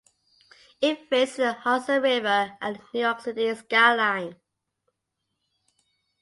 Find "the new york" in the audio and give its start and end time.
2.77-3.19